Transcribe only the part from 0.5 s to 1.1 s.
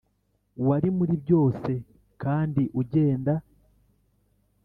wari